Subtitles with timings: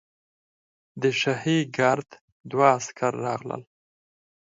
[1.01, 2.09] د شاهي ګارډ
[2.49, 3.63] دوه عسکر راغلل.